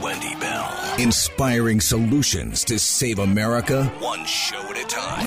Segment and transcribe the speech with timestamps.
[0.00, 0.94] Wendy Bell.
[0.98, 5.26] Inspiring solutions to save America one show at a time.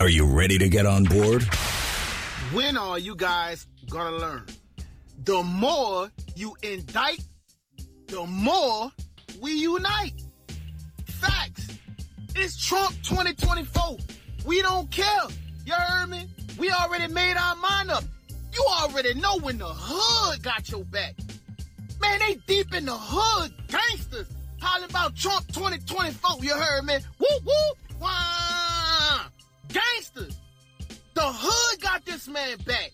[0.00, 1.42] Are you ready to get on board?
[2.52, 4.46] When are you guys gonna learn?
[5.24, 7.20] The more you indict,
[8.06, 8.90] the more
[9.38, 10.14] we unite.
[11.04, 11.68] Facts.
[12.34, 13.98] It's Trump 2024.
[14.44, 15.22] We don't care.
[15.64, 16.26] You heard me?
[16.58, 18.04] We already made our mind up.
[18.52, 21.14] You already know when the hood got your back.
[22.00, 24.26] Man, they deep in the hood, gangsters,
[24.60, 26.44] hollering about Trump 2024.
[26.44, 26.94] You heard me?
[27.18, 29.20] Whoop, whoop, wah.
[29.68, 30.38] Gangsters.
[31.14, 32.90] The hood got this man back.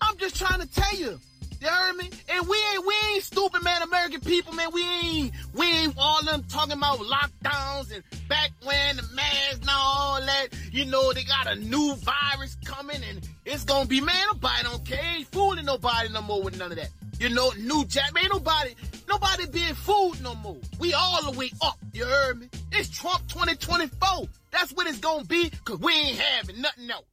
[0.00, 1.18] I'm just trying to tell you.
[1.64, 2.10] You heard me?
[2.28, 3.80] And we ain't we ain't stupid, man.
[3.80, 4.68] American people, man.
[4.74, 9.70] We ain't we ain't all them talking about lockdowns and back when the masks and
[9.72, 10.48] all that.
[10.72, 14.26] You know they got a new virus coming and it's gonna be man.
[14.26, 15.00] Nobody don't care.
[15.16, 16.90] Ain't fooling nobody no more with none of that.
[17.18, 18.12] You know, new jack.
[18.14, 18.74] Ain't nobody
[19.08, 20.58] nobody being fooled no more.
[20.78, 21.78] We all the way up.
[21.94, 22.48] You heard me?
[22.72, 24.28] It's Trump 2024.
[24.50, 27.06] That's what it's gonna be, cause we ain't having nothing else.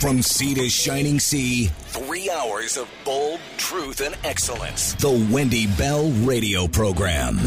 [0.00, 4.94] From sea to shining sea, three hours of bold truth and excellence.
[4.94, 7.38] The Wendy Bell Radio Program.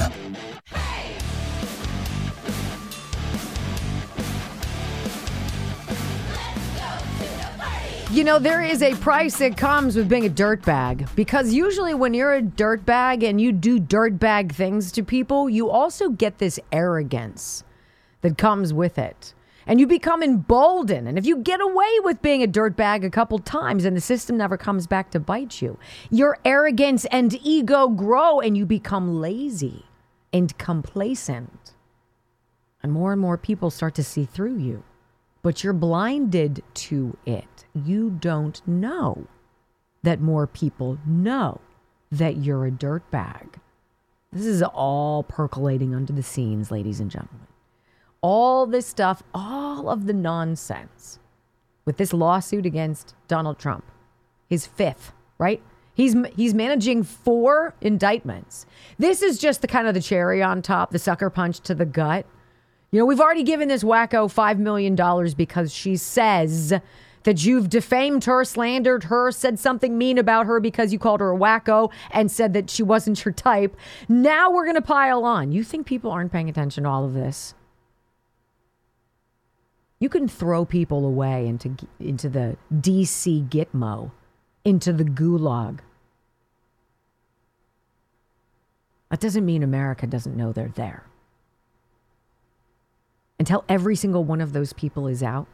[8.11, 12.15] You know, there is a price that comes with being a dirtbag because usually when
[12.15, 17.63] you're a dirtbag and you do dirtbag things to people, you also get this arrogance
[18.21, 19.35] that comes with it.
[19.69, 21.07] And you become emboldened.
[21.07, 24.35] And if you get away with being a dirtbag a couple times and the system
[24.35, 25.77] never comes back to bite you,
[26.09, 29.85] your arrogance and ego grow and you become lazy
[30.33, 31.75] and complacent.
[32.81, 34.83] And more and more people start to see through you,
[35.43, 37.65] but you're blinded to it.
[37.75, 39.27] You don't know
[40.01, 41.61] that more people know
[42.11, 43.59] that you're a dirtbag.
[44.33, 47.48] This is all percolating under the scenes, ladies and gentlemen
[48.21, 51.19] all this stuff, all of the nonsense
[51.85, 53.83] with this lawsuit against Donald Trump,
[54.47, 55.61] his fifth, right?
[55.93, 58.65] He's he's managing four indictments.
[58.97, 61.85] This is just the kind of the cherry on top, the sucker punch to the
[61.85, 62.25] gut.
[62.91, 66.73] You know, we've already given this wacko five million dollars because she says
[67.23, 71.33] that you've defamed her, slandered her, said something mean about her because you called her
[71.33, 73.75] a wacko and said that she wasn't your type.
[74.07, 75.51] Now we're gonna pile on.
[75.51, 77.53] You think people aren't paying attention to all of this?
[79.99, 84.11] You can throw people away into into the DC Gitmo,
[84.63, 85.79] into the gulag.
[89.09, 91.03] That doesn't mean America doesn't know they're there.
[93.37, 95.47] Until every single one of those people is out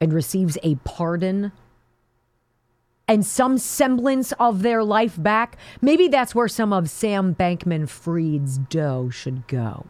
[0.00, 1.52] and receives a pardon
[3.08, 8.58] and some semblance of their life back, maybe that's where some of Sam Bankman Fried's
[8.58, 9.86] dough should go.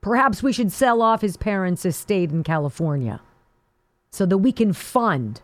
[0.00, 3.20] Perhaps we should sell off his parents' estate in California
[4.10, 5.42] so that we can fund,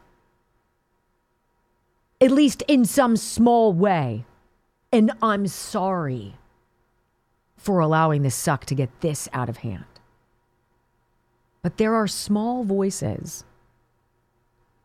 [2.21, 4.25] at least in some small way,
[4.91, 6.37] and I'm sorry
[7.57, 9.85] for allowing this suck to get this out of hand.
[11.63, 13.45] But there are small voices,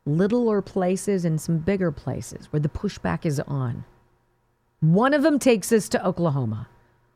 [0.06, 3.86] littler places and some bigger places where the pushback is on.
[4.80, 6.68] One of them takes us to Oklahoma.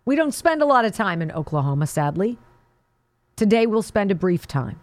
[0.06, 2.38] We don't spend a lot of time in Oklahoma, sadly.
[3.36, 4.80] Today we'll spend a brief time.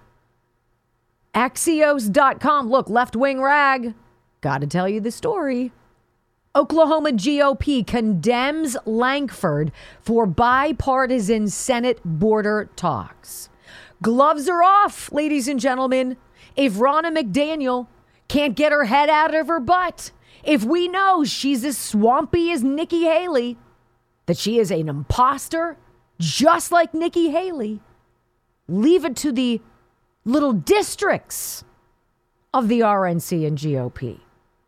[1.34, 2.68] Axios.com.
[2.68, 3.94] Look, left wing rag.
[4.40, 5.72] Got to tell you the story.
[6.54, 13.48] Oklahoma GOP condemns Lankford for bipartisan Senate border talks.
[14.02, 16.16] Gloves are off, ladies and gentlemen.
[16.56, 17.86] If Ronna McDaniel
[18.28, 20.10] can't get her head out of her butt,
[20.44, 23.56] if we know she's as swampy as Nikki Haley,
[24.26, 25.76] that she is an imposter,
[26.18, 27.80] just like Nikki Haley,
[28.68, 29.60] leave it to the
[30.24, 31.64] little districts
[32.54, 34.20] of the RNC and GOP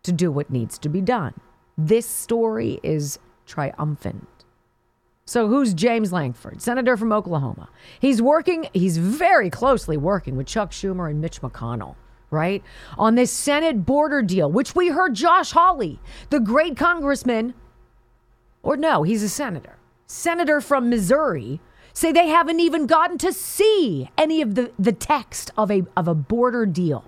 [0.02, 1.34] to do what needs to be done.
[1.76, 4.26] This story is triumphant.
[5.26, 7.70] So, who's James Lankford, senator from Oklahoma?
[7.98, 11.94] He's working, he's very closely working with Chuck Schumer and Mitch McConnell,
[12.30, 12.62] right?
[12.98, 15.98] On this Senate border deal, which we heard Josh Hawley,
[16.28, 17.54] the great congressman,
[18.64, 19.76] or no, he's a senator,
[20.06, 21.60] senator from Missouri,
[21.92, 26.08] say they haven't even gotten to see any of the, the text of a, of
[26.08, 27.04] a border deal.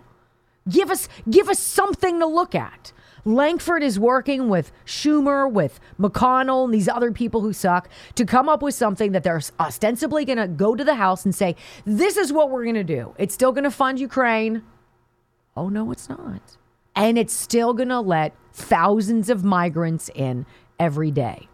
[0.68, 2.92] Give us, give us something to look at.
[3.24, 8.48] Lankford is working with Schumer, with McConnell, and these other people who suck to come
[8.48, 12.16] up with something that they're ostensibly going to go to the House and say, this
[12.16, 13.14] is what we're going to do.
[13.18, 14.62] It's still going to fund Ukraine.
[15.56, 16.40] Oh, no, it's not.
[16.94, 20.46] And it's still going to let thousands of migrants in
[20.78, 21.48] every day.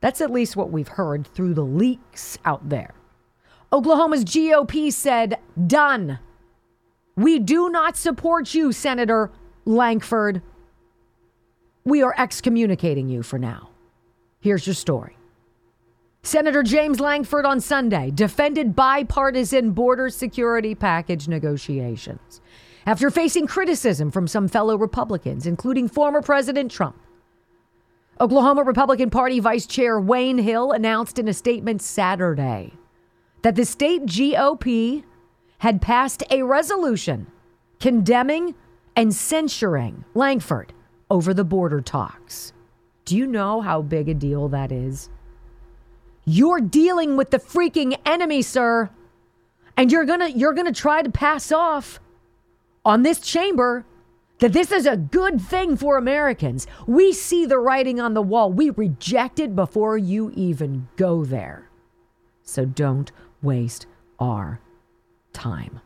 [0.00, 2.94] That's at least what we've heard through the leaks out there.
[3.72, 6.18] Oklahoma's GOP said, done.
[7.16, 9.30] We do not support you, Senator
[9.64, 10.40] Lankford.
[11.84, 13.70] We are excommunicating you for now.
[14.40, 15.16] Here's your story.
[16.22, 22.40] Senator James Lankford on Sunday defended bipartisan border security package negotiations
[22.86, 26.96] after facing criticism from some fellow Republicans, including former President Trump.
[28.20, 32.72] Oklahoma Republican Party Vice Chair Wayne Hill announced in a statement Saturday
[33.42, 35.04] that the state GOP
[35.58, 37.28] had passed a resolution
[37.78, 38.56] condemning
[38.96, 40.72] and censuring Lankford
[41.08, 42.52] over the border talks.
[43.04, 45.08] Do you know how big a deal that is?
[46.24, 48.90] You're dealing with the freaking enemy, sir.
[49.76, 52.00] And you're going to you're going to try to pass off
[52.84, 53.86] on this chamber
[54.40, 56.66] that this is a good thing for Americans.
[56.86, 58.52] We see the writing on the wall.
[58.52, 61.68] We reject it before you even go there.
[62.42, 63.10] So don't
[63.42, 63.86] waste
[64.18, 64.60] our
[65.32, 65.80] time.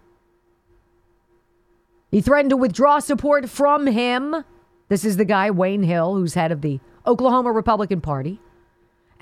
[2.10, 4.44] He threatened to withdraw support from him.
[4.88, 8.38] This is the guy, Wayne Hill, who's head of the Oklahoma Republican Party,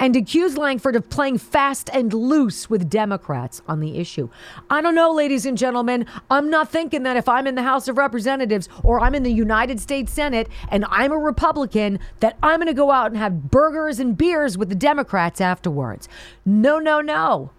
[0.01, 4.31] and accused Lankford of playing fast and loose with Democrats on the issue.
[4.71, 6.07] I don't know, ladies and gentlemen.
[6.31, 9.31] I'm not thinking that if I'm in the House of Representatives or I'm in the
[9.31, 13.51] United States Senate and I'm a Republican, that I'm going to go out and have
[13.51, 16.09] burgers and beers with the Democrats afterwards.
[16.47, 17.51] No, no, no.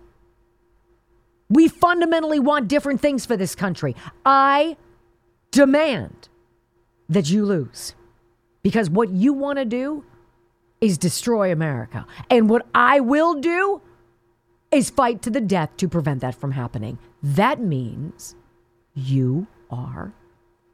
[1.47, 3.95] We fundamentally want different things for this country.
[4.25, 4.77] I
[5.51, 6.29] demand
[7.07, 7.93] that you lose
[8.63, 10.05] because what you want to do
[10.81, 12.05] is destroy America.
[12.29, 13.81] And what I will do
[14.71, 16.97] is fight to the death to prevent that from happening.
[17.21, 18.35] That means
[18.93, 20.13] you are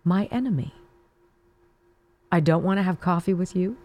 [0.04, 0.74] my enemy.
[2.32, 3.78] I don't want to have coffee with you.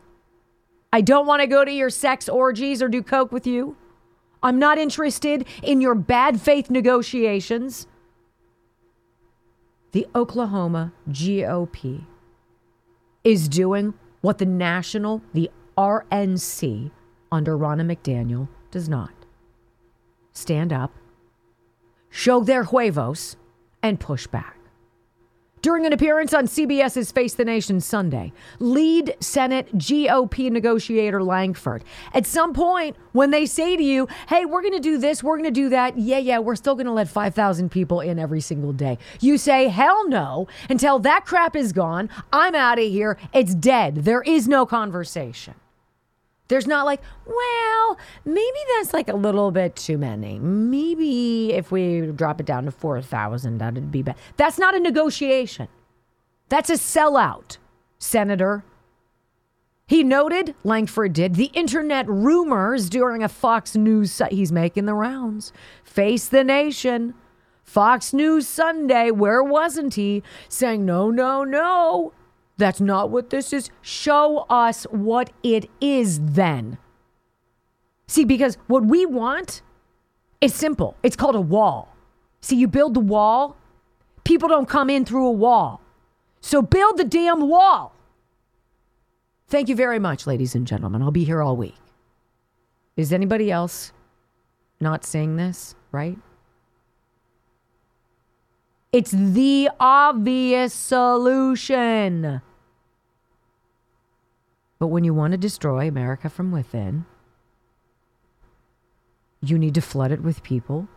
[0.93, 3.77] I don't want to go to your sex orgies or do coke with you.
[4.43, 7.87] I'm not interested in your bad faith negotiations
[9.93, 12.05] the Oklahoma GOP
[13.23, 16.91] is doing what the national, the RNC
[17.31, 19.13] under Ronna McDaniel does not
[20.33, 20.93] stand up,
[22.11, 23.37] show their huevos,
[23.83, 24.59] and push back.
[25.63, 32.27] During an appearance on CBS's Face the Nation Sunday, lead Senate GOP negotiator Lankford, At
[32.27, 35.45] some point, when they say to you, hey, we're going to do this, we're going
[35.45, 38.73] to do that, yeah, yeah, we're still going to let 5,000 people in every single
[38.73, 38.99] day.
[39.21, 42.09] You say, hell no, until that crap is gone.
[42.33, 43.17] I'm out of here.
[43.33, 43.99] It's dead.
[43.99, 45.55] There is no conversation.
[46.53, 50.39] There's not like, well, maybe that's like a little bit too many.
[50.39, 54.19] Maybe if we drop it down to 4,000, that'd be better.
[54.37, 55.69] That's not a negotiation.
[56.51, 57.57] That's a sellout,
[57.99, 58.65] Senator.
[59.87, 65.55] He noted, Lankford did, the internet rumors during a Fox News, he's making the rounds.
[65.83, 67.15] Face the nation.
[67.65, 70.23] Fox News Sunday, where wasn't he?
[70.51, 72.13] Saying, no, no, no.
[72.57, 73.71] That's not what this is.
[73.81, 76.79] Show us what it is then.
[78.07, 79.63] See, because what we want
[80.41, 81.95] is simple it's called a wall.
[82.41, 83.57] See, you build the wall,
[84.25, 85.81] people don't come in through a wall.
[86.41, 87.95] So build the damn wall.
[89.47, 91.03] Thank you very much, ladies and gentlemen.
[91.03, 91.77] I'll be here all week.
[92.97, 93.93] Is anybody else
[94.81, 96.19] not seeing this, right?
[98.93, 102.43] It's the obvious solution.
[104.79, 107.07] But when you want to destroy America from within,
[109.41, 110.89] you need to flood it with people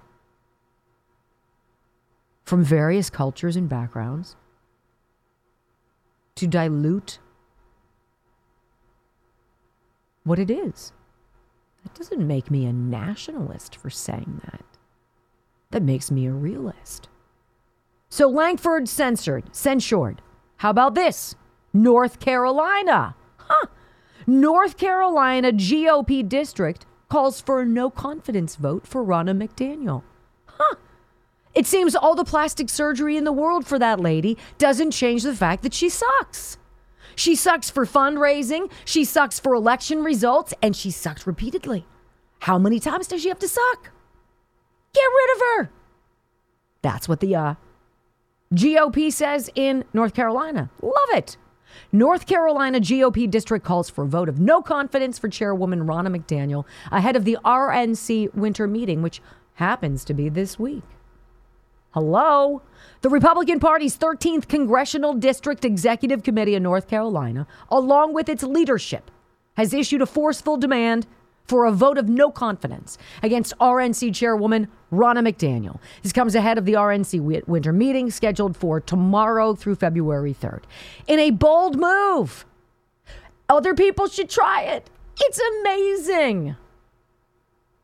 [2.44, 4.36] from various cultures and backgrounds
[6.36, 7.20] to dilute
[10.26, 10.92] what it is.
[11.84, 14.66] That doesn't make me a nationalist for saying that.
[15.72, 17.08] That makes me a realist.
[18.16, 20.22] So Lankford censored, censured.
[20.56, 21.36] How about this?
[21.74, 23.14] North Carolina.
[23.36, 23.66] Huh.
[24.26, 30.04] North Carolina GOP district calls for a no confidence vote for Ronna McDaniel.
[30.46, 30.76] Huh.
[31.54, 35.36] It seems all the plastic surgery in the world for that lady doesn't change the
[35.36, 36.58] fact that she sucks.
[37.18, 41.86] She sucks for fundraising, she sucks for election results, and she sucks repeatedly.
[42.40, 43.92] How many times does she have to suck?
[44.94, 45.70] Get rid of her.
[46.82, 47.56] That's what the uh,
[48.56, 50.70] GOP says in North Carolina.
[50.82, 51.38] Love it.
[51.92, 56.64] North Carolina GOP district calls for a vote of no confidence for Chairwoman Ronna McDaniel
[56.92, 59.22] ahead of the RNC winter meeting, which
[59.56, 60.84] happens to be this week.
[61.92, 62.62] Hello?
[63.02, 69.12] The Republican Party's 13th Congressional District Executive Committee in North Carolina, along with its leadership,
[69.56, 71.08] has issued a forceful demand
[71.46, 75.80] for a vote of no confidence against RNC Chairwoman Ronna McDaniel.
[76.02, 80.64] This comes ahead of the RNC winter meeting scheduled for tomorrow through February 3rd.
[81.08, 82.46] In a bold move,
[83.50, 84.90] other people should try it.
[85.20, 86.56] It's amazing.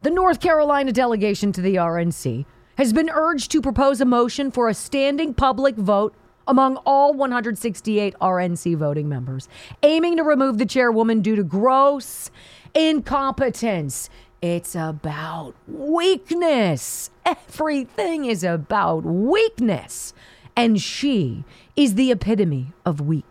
[0.01, 2.45] The North Carolina delegation to the RNC
[2.77, 6.15] has been urged to propose a motion for a standing public vote
[6.51, 9.47] among all 168 RNC voting members,
[9.83, 12.29] aiming to remove the chairwoman due to gross
[12.75, 14.09] incompetence.
[14.41, 17.09] It's about weakness.
[17.25, 20.13] Everything is about weakness.
[20.53, 21.45] And she
[21.77, 23.23] is the epitome of weak.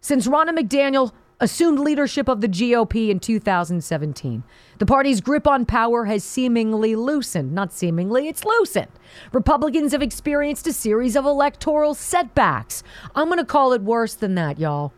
[0.00, 4.44] Since Ronna McDaniel assumed leadership of the GOP in 2017.
[4.78, 7.52] The party's grip on power has seemingly loosened.
[7.52, 8.90] Not seemingly, it's loosened.
[9.32, 12.82] Republicans have experienced a series of electoral setbacks.
[13.14, 14.92] I'm going to call it worse than that, y'all.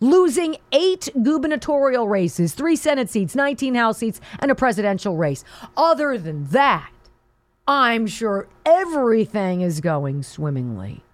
[0.00, 5.44] Losing eight gubernatorial races, three Senate seats, 19 House seats, and a presidential race.
[5.76, 6.90] Other than that,
[7.68, 11.04] I'm sure everything is going swimmingly.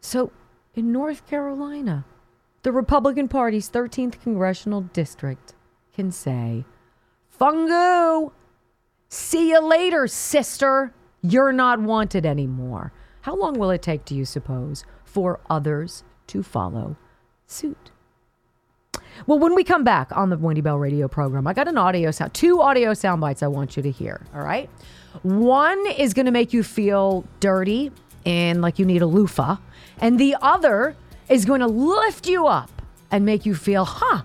[0.00, 0.32] So,
[0.74, 2.04] in North Carolina,
[2.62, 5.54] the Republican Party's 13th congressional district
[5.92, 6.64] can say,
[7.38, 8.32] Fungu,
[9.08, 10.94] see you later, sister.
[11.22, 12.92] You're not wanted anymore.
[13.22, 16.96] How long will it take, do you suppose, for others to follow
[17.46, 17.90] suit?
[19.26, 22.10] Well, when we come back on the Wendy Bell radio program, I got an audio
[22.10, 24.24] sound, two audio sound bites I want you to hear.
[24.34, 24.70] All right.
[25.22, 27.92] One is going to make you feel dirty
[28.24, 29.56] and like you need a loofah,
[29.98, 30.96] and the other
[31.32, 32.70] is going to lift you up
[33.10, 34.20] and make you feel, huh,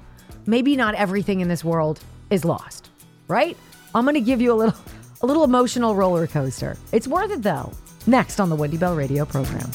[0.45, 2.89] maybe not everything in this world is lost,
[3.29, 3.55] right?
[3.95, 4.79] I'm going to give you a little
[5.21, 6.77] a little emotional roller coaster.
[6.91, 7.71] It's worth it though.
[8.05, 9.71] Next on the Wendy Bell radio program.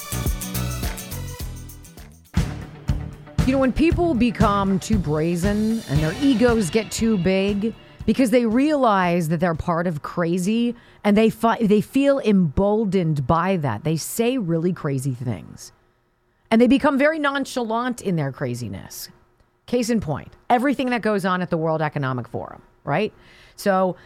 [3.47, 7.75] You know, when people become too brazen and their egos get too big
[8.07, 13.57] because they realize that they're part of crazy and they fi- they feel emboldened by
[13.57, 13.85] that.
[13.85, 15.73] They say really crazy things.
[16.53, 19.09] And they become very nonchalant in their craziness.
[19.65, 23.11] Case in point, everything that goes on at the World Economic Forum, right?
[23.57, 23.97] So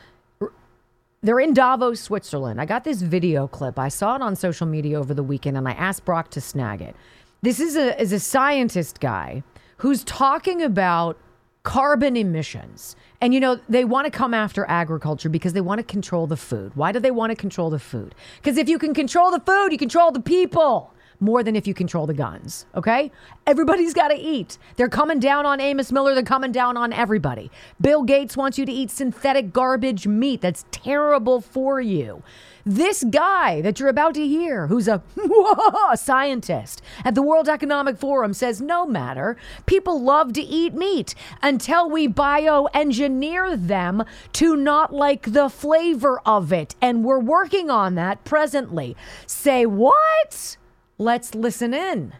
[1.22, 2.60] they're in Davos, Switzerland.
[2.60, 3.80] I got this video clip.
[3.80, 6.80] I saw it on social media over the weekend and I asked Brock to snag
[6.80, 6.94] it.
[7.42, 9.42] This is a, is a scientist guy
[9.78, 11.18] who's talking about
[11.64, 12.94] carbon emissions.
[13.20, 16.36] And you know, they want to come after agriculture because they want to control the
[16.36, 16.76] food.
[16.76, 18.14] Why do they want to control the food?
[18.36, 21.74] Because if you can control the food, you control the people more than if you
[21.74, 22.66] control the guns.
[22.74, 23.10] Okay?
[23.46, 24.58] Everybody's got to eat.
[24.76, 26.14] They're coming down on Amos Miller.
[26.14, 27.50] They're coming down on everybody.
[27.80, 32.22] Bill Gates wants you to eat synthetic garbage meat that's terrible for you.
[32.68, 35.00] This guy that you're about to hear, who's a
[35.94, 39.36] scientist at the World Economic Forum, says no matter.
[39.66, 46.52] People love to eat meat until we bioengineer them to not like the flavor of
[46.52, 46.74] it.
[46.82, 48.96] And we're working on that presently.
[49.28, 50.56] Say what?
[50.98, 52.14] Let's listen in.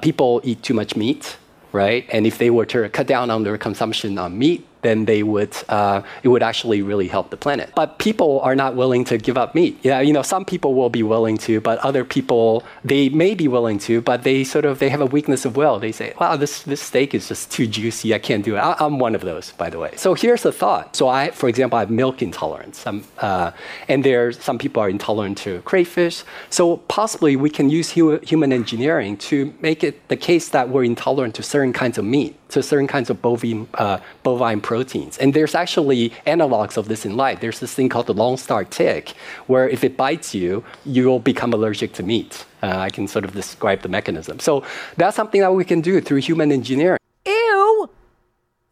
[0.00, 1.36] People eat too much meat,
[1.72, 2.06] right?
[2.12, 5.56] And if they were to cut down on their consumption on meat, then they would
[5.68, 7.72] uh, it would actually really help the planet.
[7.74, 9.78] But people are not willing to give up meat.
[9.82, 13.48] Yeah, you know, some people will be willing to, but other people they may be
[13.48, 15.78] willing to, but they sort of they have a weakness of will.
[15.78, 18.14] They say, "Wow, this this steak is just too juicy.
[18.14, 19.92] I can't do it." I, am one of those, by the way.
[19.96, 20.96] So here's the thought.
[20.96, 23.52] So I, for example, I have milk intolerance, uh,
[23.88, 26.24] and there's some people are intolerant to crayfish.
[26.50, 30.84] So possibly we can use hu- human engineering to make it the case that we're
[30.84, 35.18] intolerant to certain kinds of meat to certain kinds of bovine, uh, bovine proteins.
[35.18, 37.40] And there's actually analogs of this in life.
[37.40, 39.10] There's this thing called the Lone Star tick,
[39.46, 42.46] where if it bites you, you'll become allergic to meat.
[42.62, 44.38] Uh, I can sort of describe the mechanism.
[44.38, 44.64] So
[44.96, 46.98] that's something that we can do through human engineering.
[47.26, 47.90] Ew!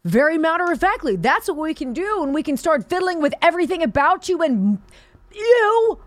[0.03, 3.33] Very matter of factly, that's what we can do, and we can start fiddling with
[3.41, 4.79] everything about you and
[5.33, 5.99] you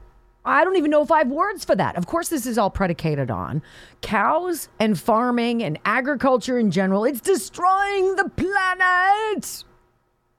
[0.44, 1.96] I don't even know if I have words for that.
[1.96, 3.62] Of course, this is all predicated on
[4.02, 7.04] cows and farming and agriculture in general.
[7.04, 9.64] It's destroying the planet.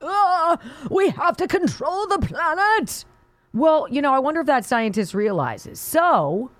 [0.01, 0.59] Ugh,
[0.91, 3.05] we have to control the planet.
[3.53, 5.79] Well, you know, I wonder if that scientist realizes.
[5.79, 6.51] So,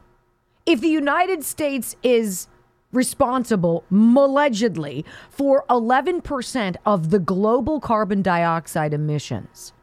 [0.66, 2.48] if the United States is
[2.92, 9.74] responsible, allegedly, for 11% of the global carbon dioxide emissions,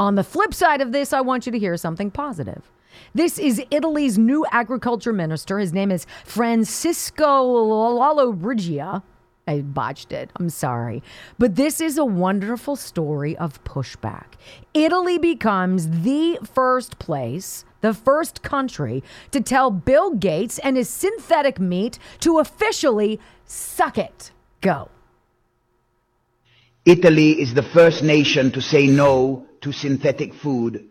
[0.00, 2.70] On the flip side of this, I want you to hear something positive.
[3.14, 5.58] This is Italy's new agriculture minister.
[5.58, 9.02] His name is Francisco Lollobrigida.
[9.46, 10.30] I botched it.
[10.36, 11.02] I'm sorry.
[11.38, 14.34] But this is a wonderful story of pushback.
[14.72, 21.60] Italy becomes the first place, the first country to tell Bill Gates and his synthetic
[21.60, 24.32] meat to officially suck it.
[24.62, 24.88] Go.
[26.86, 30.88] Italy is the first nation to say no to synthetic food,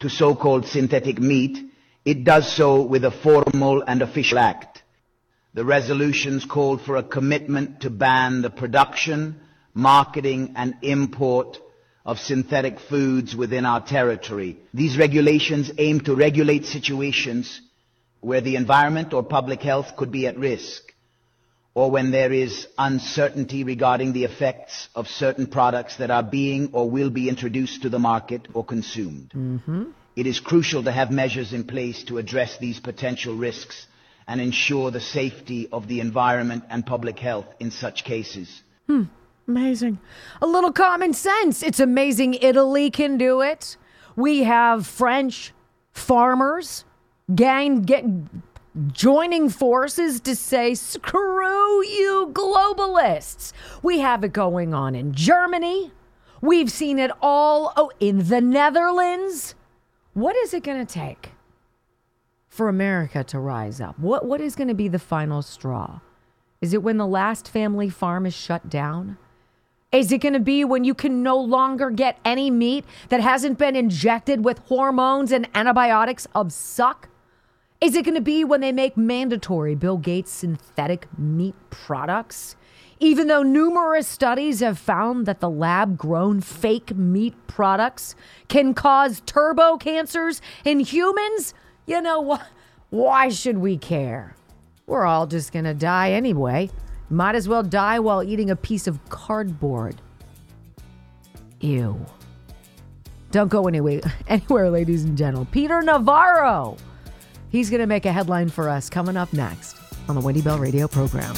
[0.00, 1.70] to so-called synthetic meat.
[2.04, 4.82] It does so with a formal and official act.
[5.56, 9.40] The resolutions called for a commitment to ban the production,
[9.72, 11.56] marketing and import
[12.04, 14.58] of synthetic foods within our territory.
[14.74, 17.62] These regulations aim to regulate situations
[18.20, 20.92] where the environment or public health could be at risk,
[21.72, 26.90] or when there is uncertainty regarding the effects of certain products that are being or
[26.90, 29.30] will be introduced to the market or consumed.
[29.34, 29.84] Mm-hmm.
[30.16, 33.86] It is crucial to have measures in place to address these potential risks
[34.28, 38.62] and ensure the safety of the environment and public health in such cases.
[38.86, 39.04] Hmm.
[39.48, 40.00] Amazing.
[40.42, 41.62] A little common sense.
[41.62, 43.76] It's amazing Italy can do it.
[44.16, 45.52] We have French
[45.92, 46.84] farmers
[47.34, 48.04] gang get
[48.92, 53.52] joining forces to say screw you globalists.
[53.82, 55.92] We have it going on in Germany.
[56.40, 59.54] We've seen it all oh in the Netherlands.
[60.12, 61.30] What is it going to take?
[62.56, 63.98] For America to rise up?
[63.98, 66.00] What what is going to be the final straw?
[66.62, 69.18] Is it when the last family farm is shut down?
[69.92, 73.58] Is it going to be when you can no longer get any meat that hasn't
[73.58, 77.08] been injected with hormones and antibiotics of suck?
[77.80, 82.56] Is it going to be when they make mandatory Bill Gates synthetic meat products?
[82.98, 88.16] Even though numerous studies have found that the lab grown fake meat products
[88.48, 91.52] can cause turbo cancers in humans,
[91.86, 92.46] you know what?
[92.90, 94.34] Why should we care?
[94.86, 96.70] We're all just going to die anyway.
[97.10, 100.00] Might as well die while eating a piece of cardboard.
[101.60, 102.04] Ew.
[103.30, 105.48] Don't go anywhere, anywhere, ladies and gentlemen.
[105.50, 106.76] Peter Navarro.
[107.50, 109.76] He's going to make a headline for us coming up next
[110.08, 111.34] on the Wendy Bell Radio program.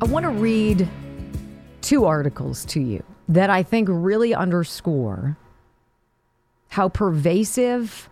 [0.00, 0.88] I want to read
[1.82, 5.38] two articles to you that I think really underscore
[6.68, 8.10] how pervasive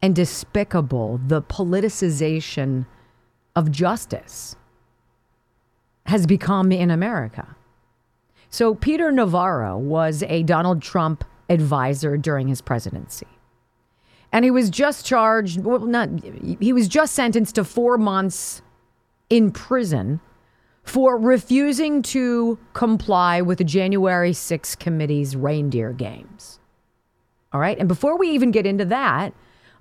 [0.00, 2.86] and despicable the politicization
[3.56, 4.54] of justice
[6.06, 7.56] has become in America.
[8.48, 13.26] So, Peter Navarro was a Donald Trump advisor during his presidency.
[14.32, 16.08] And he was just charged, well, not,
[16.60, 18.62] he was just sentenced to four months
[19.28, 20.20] in prison
[20.88, 26.58] for refusing to comply with the January 6 committee's reindeer games.
[27.52, 27.78] All right.
[27.78, 29.34] And before we even get into that,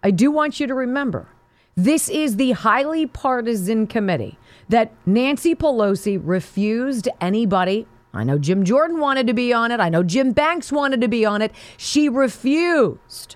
[0.04, 1.28] I do want you to remember
[1.76, 7.88] this is the highly partisan committee that Nancy Pelosi refused anybody.
[8.14, 9.80] I know Jim Jordan wanted to be on it.
[9.80, 11.54] I know Jim Banks wanted to be on it.
[11.78, 13.36] She refused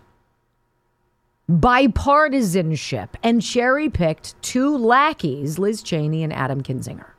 [1.50, 7.11] bipartisanship and cherry picked two lackeys, Liz Cheney and Adam Kinzinger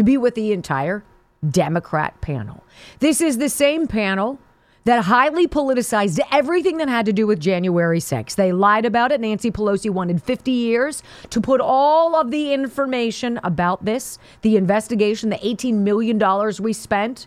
[0.00, 1.04] to be with the entire
[1.48, 2.64] Democrat panel.
[3.00, 4.38] This is the same panel
[4.84, 8.34] that highly politicized everything that had to do with January 6th.
[8.34, 9.20] They lied about it.
[9.20, 15.28] Nancy Pelosi wanted 50 years to put all of the information about this, the investigation,
[15.28, 16.18] the $18 million
[16.60, 17.26] we spent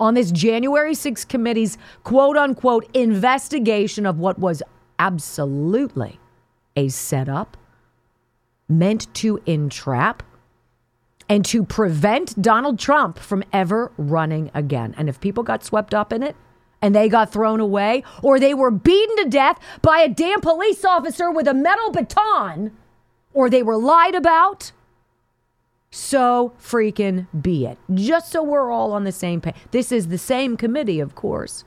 [0.00, 4.62] on this January 6th committee's quote unquote investigation of what was
[4.98, 6.18] absolutely
[6.74, 7.58] a setup
[8.66, 10.22] meant to entrap
[11.28, 14.94] and to prevent Donald Trump from ever running again.
[14.96, 16.36] And if people got swept up in it
[16.82, 20.84] and they got thrown away or they were beaten to death by a damn police
[20.84, 22.72] officer with a metal baton
[23.32, 24.72] or they were lied about,
[25.90, 27.78] so freaking be it.
[27.92, 29.54] Just so we're all on the same page.
[29.70, 31.64] This is the same committee, of course,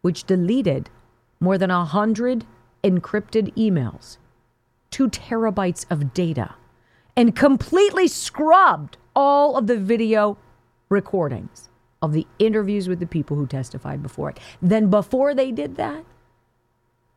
[0.00, 0.88] which deleted
[1.40, 2.46] more than a hundred
[2.82, 4.16] encrypted emails,
[4.90, 6.54] two terabytes of data
[7.16, 10.36] and completely scrubbed all of the video
[10.88, 11.68] recordings
[12.02, 14.38] of the interviews with the people who testified before it.
[14.60, 16.04] Then, before they did that,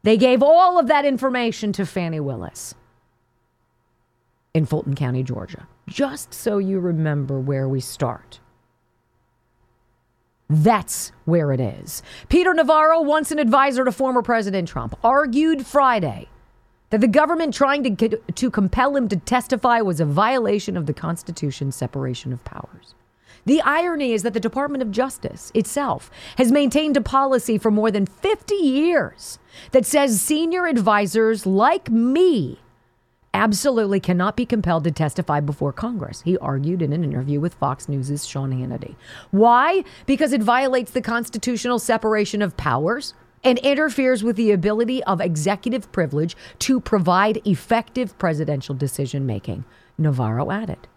[0.04, 2.74] they gave all of that information to Fani Willis
[4.54, 8.40] in Fulton County, Georgia, just so you remember where we start.
[10.50, 12.02] That's where it is.
[12.28, 16.28] Peter Navarro, once an advisor to former President Trump, argued Friday
[16.89, 20.93] that the government trying to, to compel him to testify was a violation of the
[20.93, 22.95] Constitution's separation of powers.
[23.45, 27.89] The irony is that the Department of Justice itself has maintained a policy for more
[27.89, 29.39] than 50 years
[29.71, 32.60] that says senior advisors like me
[33.34, 37.88] absolutely cannot be compelled to testify before Congress, he argued in an interview with Fox
[37.88, 38.95] News' Sean Hannity.
[39.32, 39.84] Why?
[40.06, 45.91] Because it violates the constitutional separation of powers and interferes with the ability of executive
[45.91, 49.65] privilege to provide effective presidential decision making,
[49.97, 50.88] Navarro added.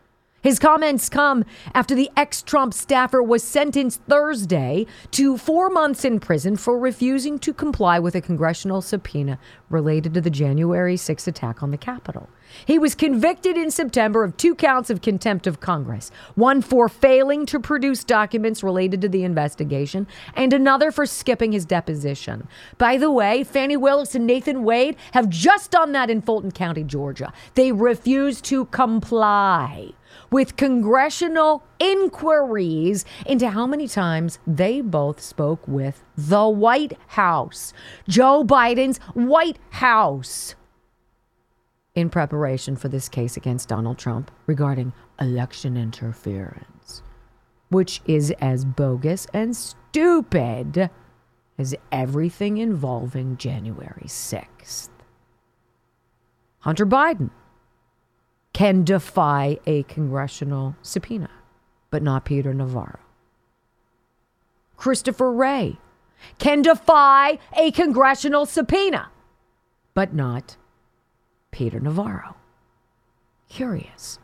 [0.42, 6.18] His comments come after the ex Trump staffer was sentenced Thursday to four months in
[6.18, 9.38] prison for refusing to comply with a congressional subpoena
[9.70, 12.28] related to the January 6 attack on the Capitol.
[12.67, 17.47] He was convicted in September of two counts of contempt of Congress one for failing
[17.47, 22.49] to produce documents related to the investigation, and another for skipping his deposition.
[22.79, 26.85] By the way, Fani Willis and Nathan Wade have just done that in Fulton County,
[26.85, 27.33] Georgia.
[27.55, 29.93] They refused to comply
[30.31, 37.73] with congressional inquiries into how many times they both spoke with the White House,
[38.09, 40.55] Joe Biden's White House,
[41.94, 47.02] in preparation for this case against Donald Trump regarding election interference,
[47.68, 50.90] which is as bogus and stupid
[51.59, 54.88] as everything involving January 6th.
[56.61, 57.31] Hunter Biden
[58.52, 61.31] can defy a congressional subpoena,
[61.90, 63.00] but not Peter Navarro.
[64.76, 65.78] Christopher Wray
[66.38, 69.11] can defy a congressional subpoena,
[69.94, 70.57] but not
[71.53, 72.35] Peter Navarro.
[73.49, 74.19] Curious.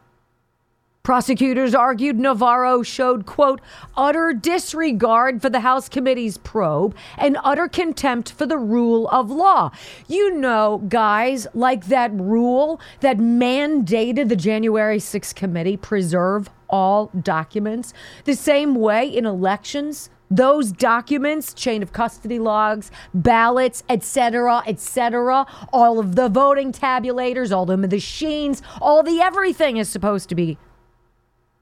[1.03, 3.63] Prosecutors argued Navarro showed, quote,
[3.97, 9.71] utter disregard for the House committee's probe and utter contempt for the rule of law.
[10.07, 17.95] You know, guys, like that rule that mandated the January 6th committee preserve all documents.
[18.25, 25.99] The same way in elections, those documents, chain of custody logs, ballots, etc., etc., all
[25.99, 30.59] of the voting tabulators, all the machines, all the everything is supposed to be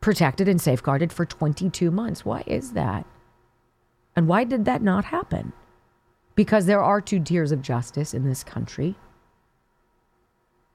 [0.01, 2.25] protected and safeguarded for 22 months.
[2.25, 3.07] Why is that?
[4.15, 5.53] And why did that not happen?
[6.35, 8.97] Because there are two tiers of justice in this country,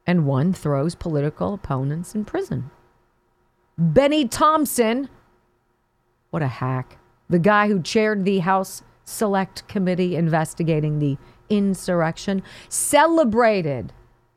[0.07, 2.71] and one throws political opponents in prison.
[3.77, 5.09] Bennie Thompson,
[6.29, 6.97] what a hack.
[7.31, 11.17] The guy who chaired the House Select Committee investigating the
[11.49, 13.93] insurrection, celebrated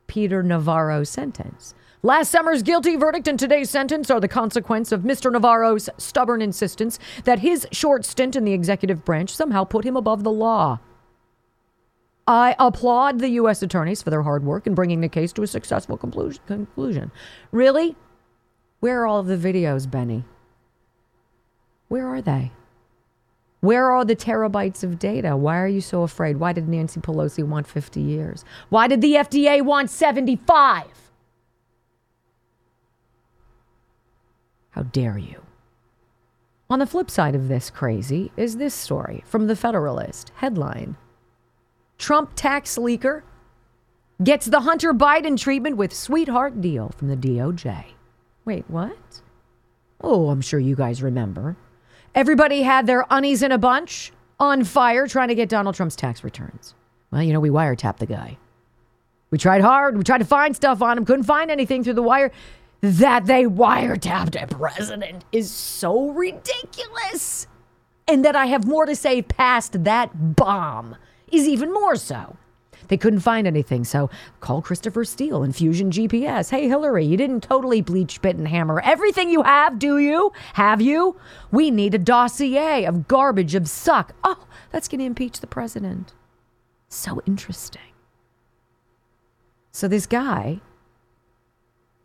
[0.06, 1.74] Peter Navarro's sentence.
[2.02, 5.32] Last summer's guilty verdict and today's sentence are the consequence of Mr.
[5.32, 10.22] Navarro's stubborn insistence that his short stint in the executive branch somehow put him above
[10.22, 10.78] the law.
[12.26, 13.62] I applaud the U.S.
[13.62, 17.10] attorneys for their hard work in bringing the case to a successful conclusion.
[17.50, 17.96] Really?
[18.80, 20.24] Where are all of the videos, Bennie?
[21.88, 22.52] Where are they?
[23.64, 25.38] Where are the terabytes of data?
[25.38, 26.36] Why are you so afraid?
[26.36, 28.44] Why did Nancy Pelosi want 50 years?
[28.68, 30.84] Why did the FDA want 75?
[34.68, 35.40] How dare you?
[36.68, 40.98] On the flip side of this crazy is this story from the Federalist headline
[41.96, 43.22] Trump tax leaker
[44.22, 47.86] gets the Hunter Biden treatment with sweetheart deal from the DOJ.
[48.44, 49.22] Wait, what?
[50.02, 51.56] Oh, I'm sure you guys remember.
[52.14, 56.22] Everybody had their unnies in a bunch on fire trying to get Donald Trump's tax
[56.22, 56.74] returns.
[57.10, 58.38] Well, you know, we wiretapped the guy.
[59.30, 59.96] We tried hard.
[59.96, 62.30] We tried to find stuff on him, couldn't find anything through the wire
[62.82, 67.46] that they wiretapped a president is so ridiculous.
[68.06, 70.96] And that I have more to say past that bomb
[71.32, 72.36] is even more so.
[72.88, 76.50] They couldn't find anything, so call Christopher Steele and Fusion GPS.
[76.50, 80.32] Hey, Hillary, you didn't totally BleachBit, and hammer everything you have, do you?
[80.54, 81.16] Have you?
[81.50, 84.14] We need a dossier of garbage, of suck.
[84.22, 86.12] Oh, that's going to impeach the president.
[86.88, 87.80] So interesting.
[89.72, 90.60] So this guy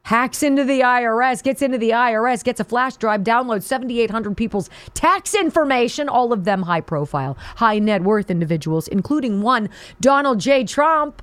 [0.10, 4.68] hacks into the IRS, gets into the IRS, gets a flash drive, downloads 7,800 people's
[4.96, 9.70] tax information, all of them high profile, high net worth individuals, including one,
[10.02, 10.64] Donald J.
[10.64, 11.22] Trump.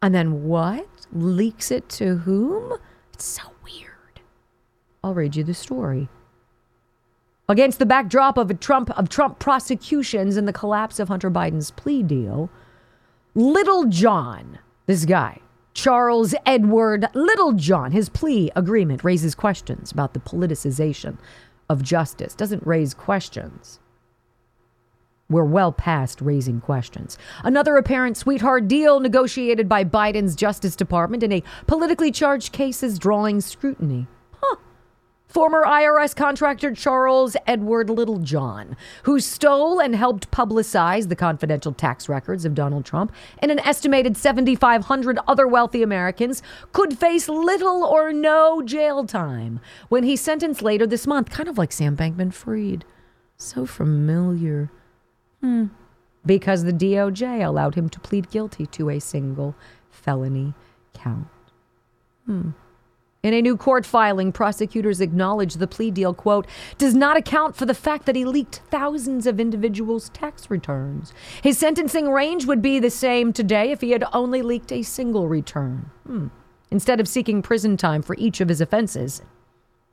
[0.00, 0.88] And then what?
[1.12, 2.78] Leaks it to whom?
[3.12, 4.22] It's so weird.
[5.04, 6.08] I'll read you the story.
[7.50, 12.02] Against the backdrop of Trump of Trump prosecutions and the collapse of Hunter Biden's plea
[12.02, 12.48] deal,
[13.34, 15.40] Littlejohn, this guy,
[15.76, 17.92] Charles Edward Littlejohn.
[17.92, 21.18] His plea agreement raises questions about the politicization
[21.68, 22.34] of justice.
[22.34, 23.78] Doesn't raise questions.
[25.28, 27.18] We're well past raising questions.
[27.44, 32.98] Another apparent sweetheart deal negotiated by Biden's Justice Department in a politically charged case is
[32.98, 34.06] drawing scrutiny.
[35.26, 42.44] Former IRS contractor Charles Edward Littlejohn, who stole and helped publicize the confidential tax records
[42.44, 48.62] of Donald Trump and an estimated 7,500 other wealthy Americans, could face little or no
[48.62, 52.84] jail time when he's sentenced later this month, kind of like Sam Bankman Fried.
[53.36, 54.70] So familiar.
[55.40, 55.66] Hmm.
[56.24, 59.54] Because the DOJ allowed him to plead guilty to a single
[59.90, 60.54] felony
[60.94, 61.28] count.
[62.26, 62.50] Hmm.
[63.26, 66.46] In a new court filing, prosecutors acknowledge the plea deal, quote,
[66.78, 71.12] does not account for the fact that he leaked thousands of individuals' tax returns.
[71.42, 75.26] His sentencing range would be the same today if he had only leaked a single
[75.26, 75.90] return.
[76.06, 76.28] Hmm.
[76.70, 79.22] Instead of seeking prison time for each of his offenses,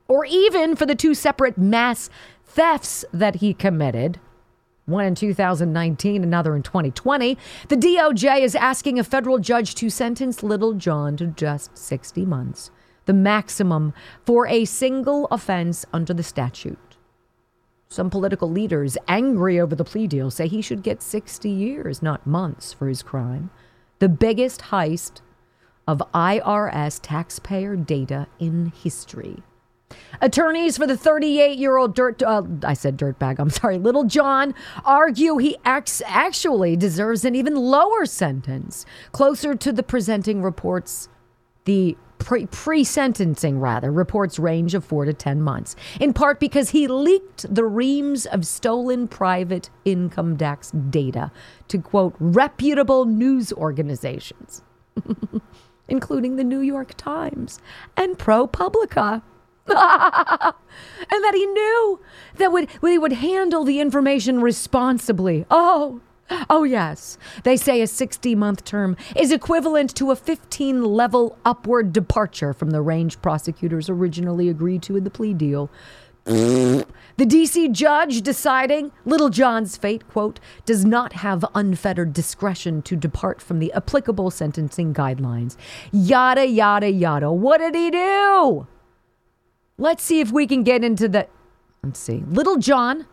[0.06, 2.08] or even for the two separate mass
[2.44, 4.20] thefts that he committed,
[4.86, 7.36] one in 2019, another in 2020.
[7.68, 12.70] The DOJ is asking a federal judge to sentence Littlejohn to just 60 months
[13.06, 13.92] the maximum
[14.24, 16.78] for a single offense under the statute.
[17.88, 22.26] Some political leaders, angry over the plea deal, say he should get 60 years, not
[22.26, 23.50] months, for his crime.
[24.00, 25.20] The biggest heist
[25.86, 29.42] of IRS taxpayer data in history.
[30.20, 35.36] Attorneys for the 38 year old dirt, uh, I said dirtbag, I'm sorry, Littlejohn, argue
[35.36, 41.08] he actually deserves an even lower sentence, closer to the presenting reports
[41.64, 46.86] the pre sentencing, rather, reports range of four to 10 months, in part because he
[46.86, 51.30] leaked the reams of stolen private income tax data
[51.68, 54.62] to, quote, reputable news organizations,
[55.88, 57.60] including the New York Times
[57.96, 59.22] and ProPublica.
[59.66, 61.98] and that he knew
[62.36, 65.46] that would, he would handle the information responsibly.
[65.50, 66.02] Oh,
[66.48, 67.18] Oh, yes.
[67.42, 72.70] They say a 60 month term is equivalent to a 15 level upward departure from
[72.70, 75.70] the range prosecutors originally agreed to in the plea deal.
[76.24, 76.86] the
[77.18, 83.70] DC judge deciding Littlejohn's fate, quote, does not have unfettered discretion to depart from the
[83.74, 85.56] applicable sentencing guidelines.
[85.92, 87.30] Yada, yada, yada.
[87.30, 88.66] What did he do?
[89.76, 91.26] Let's see if we can get into the.
[91.82, 92.24] Let's see.
[92.26, 93.06] Littlejohn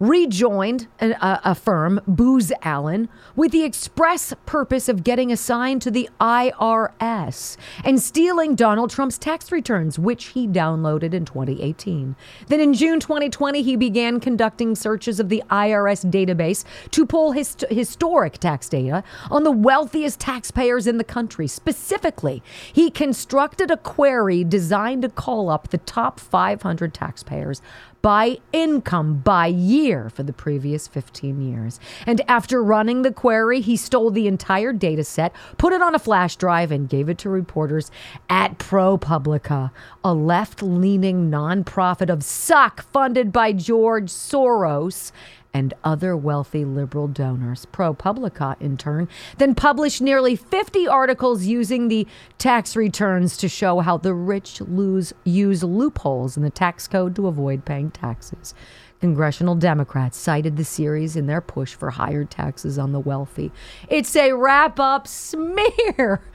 [0.00, 6.08] rejoined a, a, firm, Booz Allen, with the express purpose of getting assigned to the
[6.20, 12.14] IRS and stealing Donald Trump's tax returns, which he downloaded in 2018.
[12.46, 17.56] Then in June 2020, he began conducting searches of the IRS database to pull his,
[17.68, 21.48] historic tax data on the wealthiest taxpayers in the country.
[21.48, 22.40] Specifically,
[22.72, 27.60] he constructed a query designed to call up the top 500 taxpayers
[28.02, 31.80] by income by year for the previous 15 years.
[32.06, 35.98] And after running the query, he stole the entire data set, put it on a
[35.98, 37.90] flash drive, and gave it to reporters
[38.30, 39.70] at ProPublica,
[40.04, 45.12] a left leaning nonprofit of suck funded by George Soros
[45.54, 47.66] and other wealthy liberal donors.
[47.72, 49.08] ProPublica, in turn,
[49.38, 52.06] then published nearly 50 articles using the
[52.38, 57.26] tax returns to show how the rich lose, use loopholes in the tax code to
[57.26, 58.54] avoid paying taxes.
[59.00, 63.52] Congressional Democrats cited the series in their push for higher taxes on the wealthy.
[63.88, 66.22] It's a wrap up smear.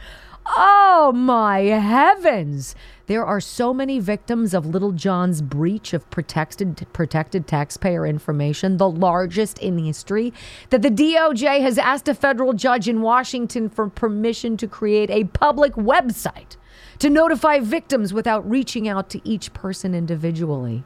[0.45, 2.75] Oh my heavens!
[3.07, 9.59] There are so many victims of Littlejohn's breach of protected protected taxpayer information, the largest
[9.59, 10.31] in history,
[10.69, 15.25] that the DOJ has asked a federal judge in Washington for permission to create a
[15.25, 16.55] public website
[16.99, 20.85] to notify victims without reaching out to each person individually.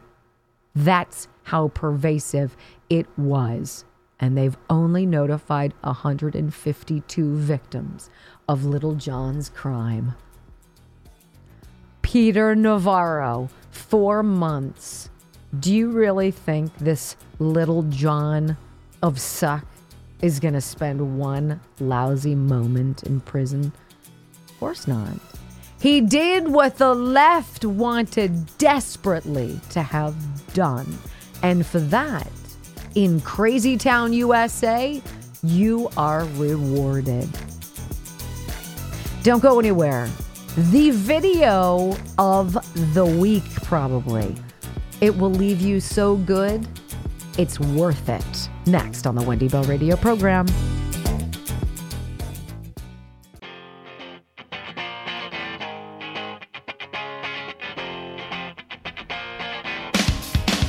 [0.73, 2.57] That's how pervasive
[2.89, 3.85] it was.
[4.19, 8.09] and they've only notified 152 victims
[8.47, 10.15] of Littlejohn's crime.
[12.07, 15.09] Peter Navarro, four months.
[15.59, 18.55] Do you really think this Littlejohn
[19.03, 19.65] of suck
[20.21, 23.73] is going to spend one lousy moment in prison?
[24.47, 25.19] Of course not.
[25.81, 30.15] He did what the left wanted desperately to have
[30.53, 30.97] done.
[31.43, 32.31] And for that,
[32.95, 35.01] in Crazy Town, USA,
[35.43, 37.27] you are rewarded.
[39.23, 40.09] Don't go anywhere.
[40.57, 42.53] The video of
[42.95, 44.35] the week, probably.
[45.01, 46.67] It will leave you so good,
[47.37, 48.49] it's worth it.
[48.65, 50.47] Next on the Wendy Bell Radio program.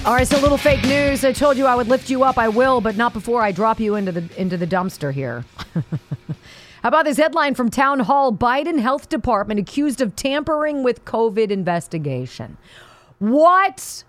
[0.05, 1.25] All right, so a little fake news.
[1.25, 2.37] I told you I would lift you up.
[2.37, 5.47] I will, but not before I drop you into the into the dumpster here.
[6.83, 8.33] How about this headline from Town Hall?
[8.33, 12.57] Biden Health Department accused of tampering with COVID investigation.
[13.19, 14.05] What?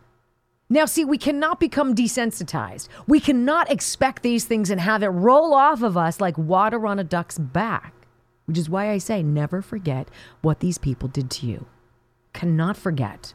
[0.69, 2.88] Now, see, we cannot become desensitized.
[3.08, 6.99] We cannot expect these things and have it roll off of us like water on
[6.99, 7.93] a duck's back,
[8.45, 10.10] which is why I say never forget
[10.41, 11.65] what these people did to you.
[12.34, 13.34] Cannot forget.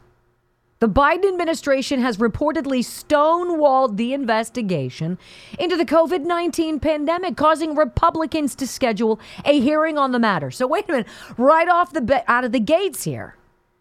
[0.84, 5.16] The Biden administration has reportedly stonewalled the investigation
[5.58, 10.50] into the COVID 19 pandemic, causing Republicans to schedule a hearing on the matter.
[10.50, 11.06] So, wait a minute,
[11.38, 13.34] right off the out of the gates here,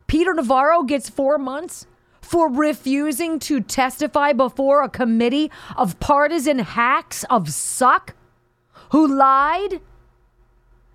[0.08, 1.88] Peter Navarro gets four months
[2.22, 8.16] for refusing to testify before a committee of partisan hacks of suck
[8.92, 9.82] who lied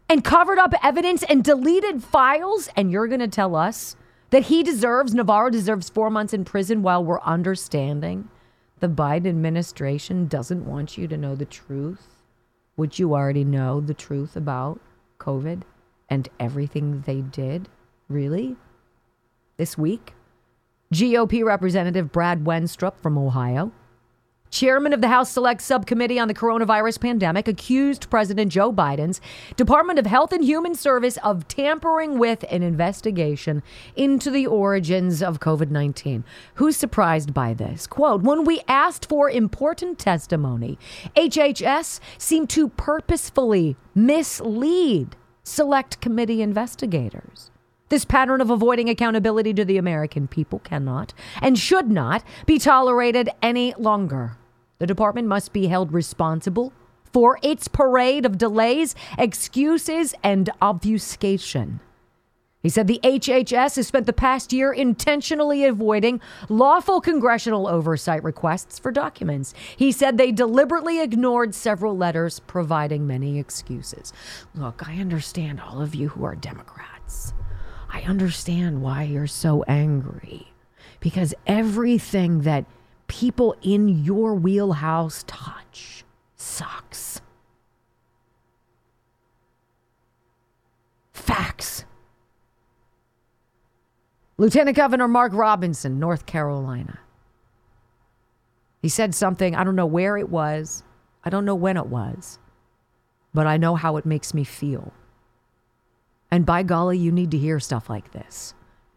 [0.08, 2.70] and covered up evidence and deleted files.
[2.76, 3.94] And you're going to tell us
[4.30, 8.28] that he deserves, Navarro deserves four months in prison while we're understanding
[8.80, 12.06] the Biden administration doesn't want you to know the truth,
[12.76, 14.80] which you already know the truth about
[15.18, 15.62] COVID
[16.08, 17.68] and everything they did.
[18.08, 18.56] Really?
[19.56, 20.14] This week?
[20.94, 23.72] GOP Representative Brad Wenstrup from Ohio
[24.50, 29.20] chairman of the House Select Subcommittee on the Coronavirus Pandemic, accused President Joe Biden's
[29.56, 33.62] Department of Health and Human Service of tampering with an investigation
[33.96, 36.24] into the origins of COVID 19.
[36.54, 37.86] Who's surprised by this?
[37.86, 40.78] Quote When we asked for important testimony,
[41.16, 47.47] HHS seemed to purposefully mislead Select Committee investigators.
[47.88, 53.30] This pattern of avoiding accountability to the American people cannot and should not be tolerated
[53.42, 54.36] any longer.
[54.78, 56.72] The department must be held responsible
[57.12, 61.80] for its parade of delays, excuses, and obfuscation.
[62.60, 68.78] He said the HHS has spent the past year intentionally avoiding lawful congressional oversight requests
[68.80, 69.54] for documents.
[69.76, 74.12] He said they deliberately ignored several letters providing many excuses.
[74.54, 77.32] Look, I understand all of you who are Democrats.
[77.88, 80.48] I understand why you're so angry
[81.00, 82.64] because everything that
[83.06, 86.04] people in your wheelhouse touch
[86.36, 87.20] sucks.
[91.12, 91.84] Facts.
[94.36, 97.00] Lieutenant Governor Mark Robinson, North Carolina.
[98.80, 100.84] He said something, I don't know where it was,
[101.24, 102.38] I don't know when it was,
[103.34, 104.92] but I know how it makes me feel.
[106.30, 108.54] And by golly, you need to hear stuff like this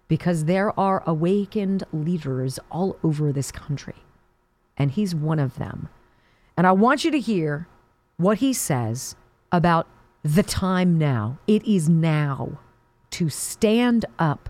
[0.07, 3.95] because there are awakened leaders all over this country.
[4.75, 5.89] And he's one of them.
[6.57, 7.67] And I want you to hear
[8.17, 9.15] what he says
[9.51, 9.87] about
[10.23, 11.39] the time now.
[11.47, 12.59] It is now
[13.11, 14.49] to stand up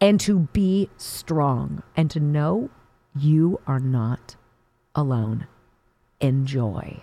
[0.00, 2.70] and to be strong and to know
[3.16, 4.36] you are not
[4.94, 5.46] alone.
[6.20, 7.02] Enjoy.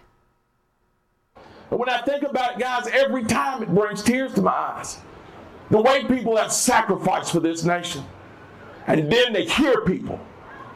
[1.69, 4.99] But when I think about it, guys, every time it brings tears to my eyes.
[5.69, 8.03] The way people have sacrificed for this nation.
[8.88, 10.19] And then they hear people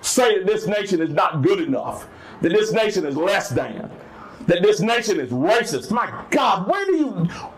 [0.02, 2.08] say that this nation is not good enough,
[2.42, 3.90] that this nation is less than,
[4.46, 5.90] that this nation is racist.
[5.90, 7.10] My God, where do you,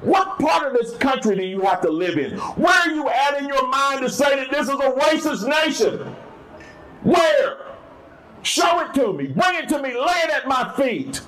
[0.02, 2.38] what part of this country do you have to live in?
[2.38, 6.16] Where are you at in your mind to say that this is a racist nation?
[7.04, 7.58] Where?
[8.44, 9.28] Show it to me.
[9.28, 9.90] Bring it to me.
[9.90, 11.22] Lay it at my feet.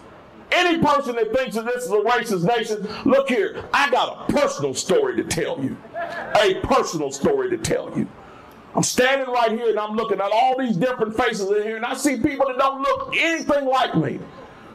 [0.51, 4.33] Any person that thinks that this is a racist nation, look here, I got a
[4.33, 5.77] personal story to tell you.
[6.41, 8.07] A personal story to tell you.
[8.75, 11.85] I'm standing right here and I'm looking at all these different faces in here, and
[11.85, 14.19] I see people that don't look anything like me.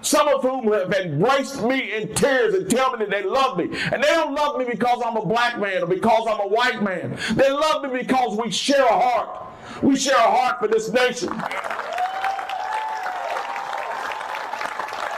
[0.03, 3.65] Some of whom have embraced me in tears and tell me that they love me.
[3.93, 6.83] And they don't love me because I'm a black man or because I'm a white
[6.83, 7.17] man.
[7.35, 9.47] They love me because we share a heart.
[9.81, 11.29] We share a heart for this nation.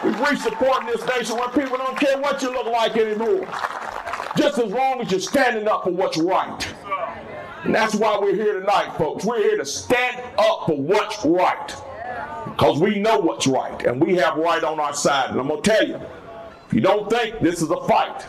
[0.05, 3.47] We free support in this nation where people don't care what you look like anymore.
[4.37, 6.75] Just as long as you're standing up for what's right.
[7.65, 9.25] And that's why we're here tonight, folks.
[9.25, 11.75] We're here to stand up for what's right.
[12.45, 15.31] Because we know what's right, and we have right on our side.
[15.31, 15.99] And I'm going to tell you,
[16.67, 18.27] if you don't think this is a fight,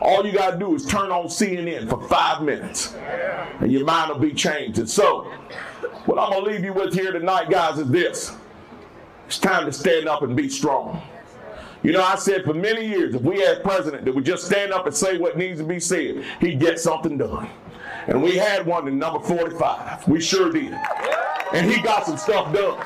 [0.00, 2.94] all you got to do is turn on CNN for five minutes,
[3.60, 4.80] and your mind will be changed.
[4.80, 5.22] And so,
[6.06, 8.36] what I'm going to leave you with here tonight, guys, is this.
[9.26, 11.02] It's time to stand up and be strong.
[11.82, 14.46] You know, I said for many years, if we had a president that would just
[14.46, 17.48] stand up and say what needs to be said, he'd get something done.
[18.06, 20.08] And we had one in number 45.
[20.08, 20.72] We sure did.
[21.52, 22.78] And he got some stuff done.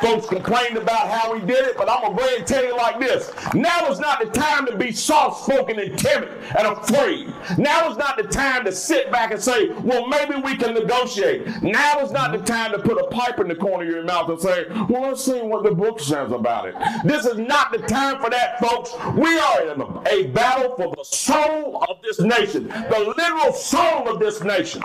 [0.00, 2.64] Folks complained about how we did it, but I'm going to go ahead and tell
[2.64, 3.32] you like this.
[3.54, 7.32] Now is not the time to be soft spoken and timid and afraid.
[7.58, 11.46] Now is not the time to sit back and say, well, maybe we can negotiate.
[11.62, 14.28] Now is not the time to put a pipe in the corner of your mouth
[14.28, 16.74] and say, well, let's see what the book says about it.
[17.04, 18.92] This is not the time for that, folks.
[19.14, 24.08] We are in a, a battle for the soul of this nation, the literal soul
[24.08, 24.82] of this nation.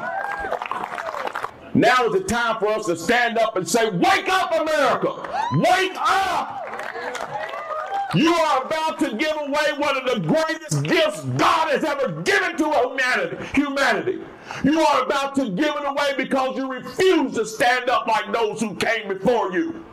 [1.74, 5.16] Now is the time for us to stand up and say, Wake up, America!
[5.56, 6.58] Wake up!
[8.14, 12.58] You are about to give away one of the greatest gifts God has ever given
[12.58, 13.38] to humanity.
[13.54, 14.22] humanity.
[14.66, 18.60] You are about to give it away because you refuse to stand up like those
[18.60, 19.86] who came before you.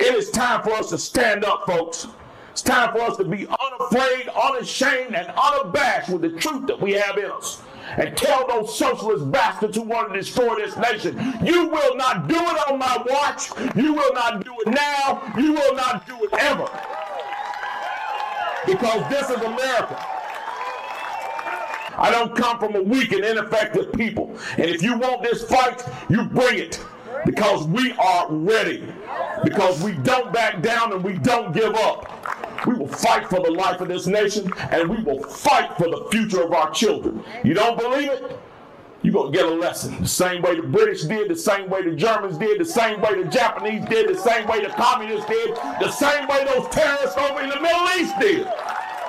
[0.00, 2.08] It is time for us to stand up, folks.
[2.50, 6.94] It's time for us to be unafraid, unashamed, and unabashed with the truth that we
[6.94, 7.62] have in us
[7.96, 12.36] and tell those socialist bastards who want to destroy this nation, you will not do
[12.36, 13.50] it on my watch.
[13.76, 15.22] You will not do it now.
[15.38, 16.68] You will not do it ever.
[18.66, 20.04] Because this is America.
[21.98, 24.36] I don't come from a weak and ineffective people.
[24.58, 26.84] And if you want this fight, you bring it.
[27.24, 28.86] Because we are ready.
[29.42, 32.15] Because we don't back down and we don't give up.
[32.66, 36.08] We will fight for the life of this nation and we will fight for the
[36.10, 37.22] future of our children.
[37.44, 38.40] You don't believe it?
[39.02, 40.02] You're going to get a lesson.
[40.02, 43.22] The same way the British did, the same way the Germans did, the same way
[43.22, 47.40] the Japanese did, the same way the communists did, the same way those terrorists over
[47.40, 48.48] in the Middle East did.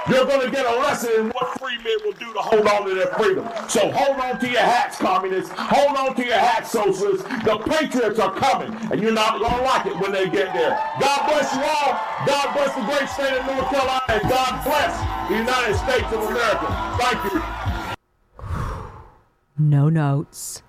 [0.10, 2.88] You're going to get a lesson in what free men will do to hold on
[2.88, 3.46] to their freedom.
[3.68, 5.52] So hold on to your hats, communists.
[5.54, 7.24] Hold on to your hats, socialists.
[7.44, 10.80] The patriots are coming, and you're not going to like it when they get there.
[11.02, 12.00] God bless you all.
[12.26, 16.24] God bless the great state of North Carolina, and God bless the United States of
[16.24, 16.98] America.
[17.00, 17.44] Thank you.
[19.60, 20.62] No notes.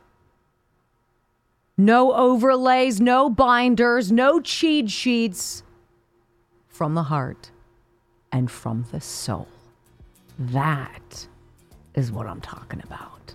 [1.76, 5.62] No overlays, no binders, no cheat sheets.
[6.68, 7.50] From the heart
[8.32, 9.48] and from the soul.
[10.38, 11.26] That
[11.94, 13.34] is what I'm talking about.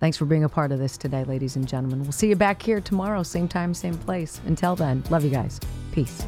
[0.00, 2.02] Thanks for being a part of this today, ladies and gentlemen.
[2.02, 4.40] We'll see you back here tomorrow, same time, same place.
[4.46, 5.60] Until then, love you guys.
[5.92, 6.26] Peace.